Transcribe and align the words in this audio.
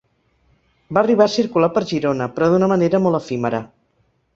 Va 0.97 1.03
arribar 1.05 1.27
a 1.29 1.33
circular 1.35 1.71
per 1.77 1.85
Girona, 1.93 2.31
però 2.39 2.51
d'una 2.55 2.75
manera 2.77 3.05
molt 3.07 3.23
efímera. 3.25 3.67